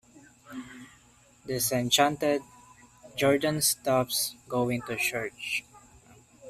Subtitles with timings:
[1.45, 2.41] Disenchanted,
[3.15, 5.63] Jordan stops going to church.